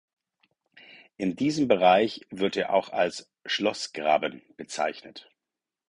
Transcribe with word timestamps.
In 1.17 1.35
diesem 1.35 1.67
Bereich 1.67 2.25
wird 2.31 2.57
er 2.57 2.73
auch 2.73 2.89
als 2.89 3.31
"Schlossgraben" 3.45 4.41
bezeichnet. 4.57 5.29